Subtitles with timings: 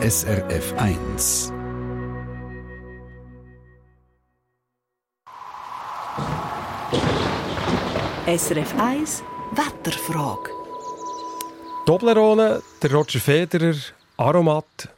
[0.00, 1.52] SRF 1.
[8.28, 10.50] SRF 1 Wetterfrage.
[11.84, 13.74] Toblerone, der Roger Federer,
[14.16, 14.88] Aromat,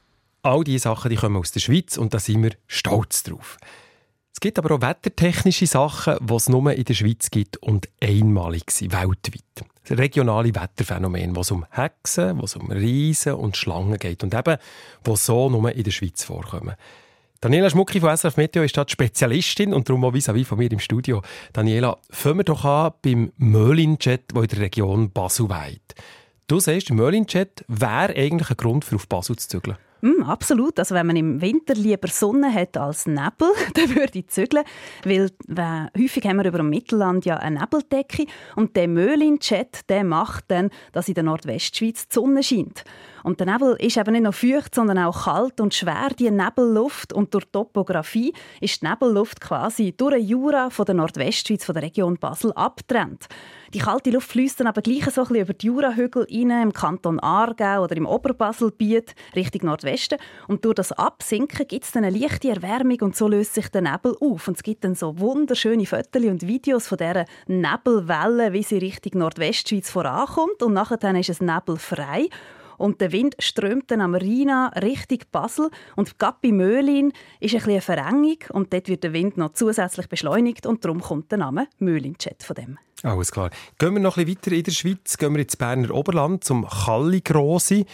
[0.42, 3.56] all diese Sachen die kommen aus der Schweiz und da sind wir stolz drauf.
[4.40, 8.70] Es gibt aber auch wettertechnische Sachen, die es nur in der Schweiz gibt und einmalig
[8.70, 9.68] sind, weltweit.
[9.90, 14.56] Regionale Wetterphänomene, wo es um Hexen, wo es um Riesen und Schlangen geht und eben,
[15.04, 16.74] wo so nur in der Schweiz vorkommen.
[17.42, 20.80] Daniela Schmucki von SRF Meteo ist dort Spezialistin und darum auch vis-à-vis von mir im
[20.80, 21.20] Studio.
[21.52, 25.94] Daniela, fangen wir doch an beim Möhlinjet, der in der Region Basel weht.
[26.46, 29.76] Du sagst, Möhlinjet wäre eigentlich ein Grund, für auf Basel zu zügeln.
[30.02, 30.78] Mm, absolut.
[30.78, 34.64] Also wenn man im Winter lieber Sonne hat als Nebel, dann würde ich zügeln.
[35.04, 40.44] Weil äh, häufig haben wir über dem Mittelland ja eine Nebeldecke und der Möhlin-Jet macht
[40.48, 42.84] dann, dass in der Nordwestschweiz die Sonne scheint.
[43.22, 47.12] Und der Nebel ist eben nicht nur feucht, sondern auch kalt und schwer, die Nebelluft.
[47.12, 51.74] Und durch die Topografie ist die Nebelluft quasi durch den Jura von der Nordwestschweiz, von
[51.74, 53.28] der Region Basel, abgetrennt.
[53.72, 56.72] Die kalte Luft fließt dann aber gleich so ein bisschen über die Jurahügel rein, im
[56.72, 60.18] Kanton Aargau oder im Oberbaselbiet Richtung Nordwesten.
[60.48, 63.82] Und durch das Absinken gibt es dann eine leichte Erwärmung und so löst sich der
[63.82, 64.48] Nebel auf.
[64.48, 69.20] Und es gibt dann so wunderschöne Fotos und Videos von dieser Nebelwelle, wie sie Richtung
[69.20, 70.64] Nordwestschweiz vorankommt.
[70.64, 72.28] Und nachher dann ist es nebelfrei.
[72.80, 74.48] Und der Wind strömt dann am Rhein
[74.82, 75.70] Richtung Basel.
[75.96, 80.08] Und gerade bei Möhlin ist ein eine Verengung und dort wird der Wind noch zusätzlich
[80.08, 82.78] beschleunigt und darum kommt der Name Möhlin-Jet von dem.
[83.02, 83.50] Alles klar.
[83.78, 85.18] Gehen wir noch ein bisschen weiter in der Schweiz.
[85.18, 87.84] Gehen wir ins Berner Oberland zum Kalligrossi.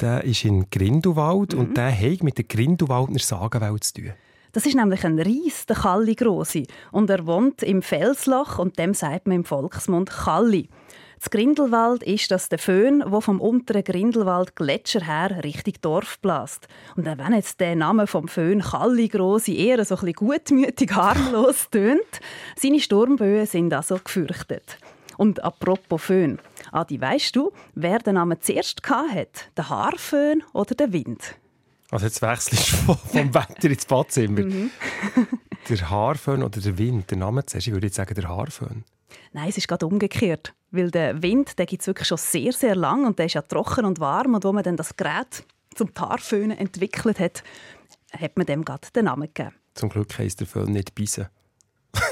[0.00, 1.60] Der ist in Grindelwald mhm.
[1.60, 4.12] und der hat mit der Grindelwaldner Sagenwelt zu tun.
[4.50, 6.66] Das ist nämlich ein Ries, der Kalli Grossi.
[6.90, 10.68] Und er wohnt im Felsloch und dem sagt man im Volksmund Kalli.
[11.24, 16.68] Das Grindelwald ist das der Föhn, der vom unteren Grindelwald Gletscher her Richtung Dorf blast.
[16.96, 22.20] Und wenn jetzt der Name vom Föhn Kalli Grossi eher so ein gutmütig harmlos tönt,
[22.56, 24.76] seine Sturmböen sind also gefürchtet.
[25.16, 26.40] Und apropos Föhn.
[26.72, 29.46] Adi, weißt du, wer den Namen zuerst hatte?
[29.56, 31.36] Der Haarföhn oder der Wind?
[31.90, 34.42] Also jetzt wechselst du vom Wetter ins Badzimmer.
[34.42, 34.70] Mhm.
[35.70, 38.84] der Haarföhn oder der Wind, der Name zuerst, ich würde jetzt sagen der Haarföhn.
[39.32, 40.54] Nein, es ist gerade umgekehrt.
[40.70, 43.84] Weil der Wind gibt es wirklich schon sehr, sehr lang und der ist ja trocken
[43.84, 44.34] und warm.
[44.34, 45.44] Und wo man dann das Gerät
[45.74, 47.42] zum Tarföhnen entwickelt hat,
[48.12, 49.54] hat man dem gerade den Namen gegeben.
[49.74, 51.28] Zum Glück heisst der Föhn nicht Bisen.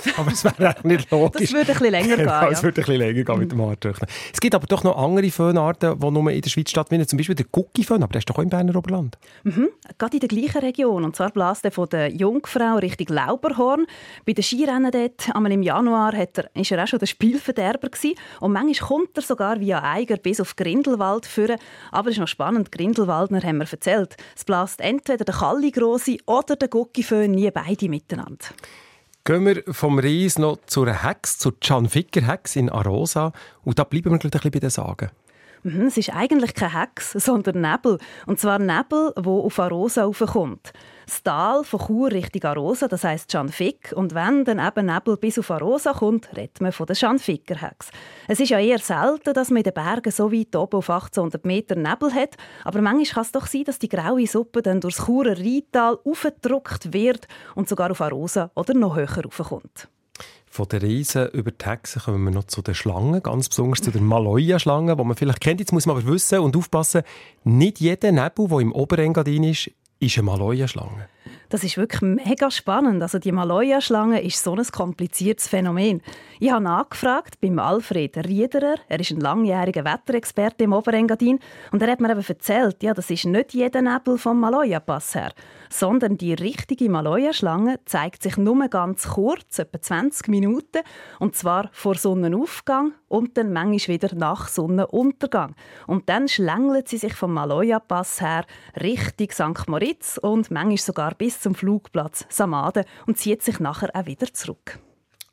[0.17, 1.51] aber es wäre auch nicht logisch.
[1.51, 2.27] Das würde ein bisschen länger gehen.
[2.27, 2.49] Ja.
[2.49, 4.09] Es würde ein bisschen länger gehen mit dem Haartrocknen.
[4.33, 7.07] Es gibt aber doch noch andere Föhnarten, die nur in der Schweiz stattfinden.
[7.07, 9.19] Zum Beispiel der Gucki-Föhn, aber der ist doch auch im Berner Oberland.
[9.45, 9.69] Mhm.
[9.99, 11.05] Gerade in der gleichen Region.
[11.05, 13.87] Und zwar bläst er von der Jungfrau Richtung Lauberhorn.
[14.27, 17.89] Bei den Skirennen dort, einmal im Januar, hat er, ist er auch schon der Spielverderber
[17.89, 18.15] gewesen.
[18.41, 21.59] Und manchmal kommt er sogar via Eiger bis auf Grindelwald führen.
[21.91, 24.17] Aber es ist noch spannend, Grindelwaldner haben wir erzählt.
[24.37, 28.47] Es bläst entweder der Kalligrosi oder der Gucki-Föhn, nie beide miteinander.
[29.25, 33.33] Gehen wir vom Ries noch zur Hex, zur Can Ficker Hex in Arosa.
[33.63, 35.11] Und da bleiben wir gleich ein bisschen bei den Sagen.
[35.63, 37.99] Mhm, es ist eigentlich kein Hex, sondern Nebel.
[38.27, 40.73] Und zwar Nebel, wo auf Arosa raufkommt.
[41.07, 43.93] Das Tal von Chur Richtung Arosa, das heisst Schanfik.
[43.95, 47.91] Und wenn dann eben Nebel bis auf Arosa kommt, redet man von der Schanfiker-Hex.
[48.29, 51.45] Es ist ja eher selten, dass man in den Bergen so weit oben auf 1800
[51.45, 52.37] Meter Nebel hat.
[52.65, 56.93] Aber manchmal kann es doch sein, dass die graue Suppe dann durchs Churer Rheintal aufgedruckt
[56.93, 59.89] wird und sogar auf Arosa oder noch höher raufkommt.
[60.47, 63.91] Von den Riesen über die Hexen kommen wir noch zu den Schlangen, ganz besonders zu
[63.91, 65.61] den Maloja-Schlangen, die man vielleicht kennt.
[65.61, 67.05] Jetzt muss man aber wissen und aufpassen,
[67.43, 69.71] nicht jeder Nebel, der im Oberengadin ist,
[70.03, 71.09] ist eine Maloja-Schlange.
[71.49, 73.03] Das ist wirklich mega spannend.
[73.03, 76.01] Also die Maloja-Schlange ist so ein kompliziertes Phänomen.
[76.41, 78.77] Ich habe nachgefragt beim Alfred Riederer.
[78.89, 81.39] Er ist ein langjähriger Wetterexperte im Oberengadin.
[81.71, 85.33] Und er hat mir eben erzählt, ja, das ist nicht jeder Nebel vom Maloja-Pass her,
[85.69, 90.81] sondern die richtige Maloja-Schlange zeigt sich nur ganz kurz, etwa 20 Minuten,
[91.19, 95.55] und zwar vor Sonnenaufgang und dann manchmal wieder nach Sonnenuntergang.
[95.87, 98.47] Und dann schlängelt sie sich vom Maloja-Pass her
[98.81, 99.69] Richtung St.
[99.69, 104.79] Moritz und manchmal sogar bis zum Flugplatz Samaden und zieht sich nachher auch wieder zurück.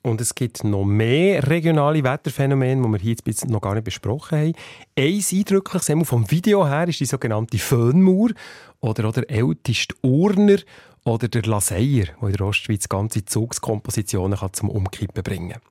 [0.02, 4.38] Und es gibt noch mehr regionale Wetterphänomene, die wir hier jetzt noch gar nicht besprochen
[4.40, 4.54] haben.
[4.98, 8.30] Eins eindrückliches vom Video her ist die sogenannte Föhnmauer
[8.80, 10.60] oder, oder älteste Urner
[11.04, 15.62] oder der Laseier, der in der Ostschweiz ganze Zugskompositionen zum Umkippen bringen kann.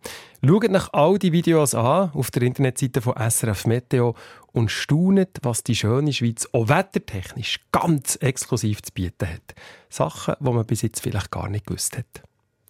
[0.45, 4.15] Schaut nach all die Videos an auf der Internetseite von SRF Meteo
[4.53, 9.55] und staunet, was die schöne Schweiz auch wettertechnisch ganz exklusiv zu bieten hat.
[9.89, 12.23] Sachen, die man bis jetzt vielleicht gar nicht gewusst hat.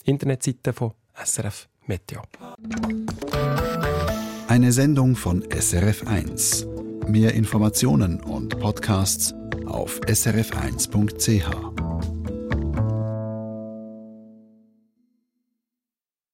[0.04, 0.92] Internetseite von
[1.22, 2.22] SRF Meteo.
[4.48, 6.66] Eine Sendung von SRF 1.
[7.06, 9.34] Mehr Informationen und Podcasts
[9.66, 11.87] auf srf1.ch.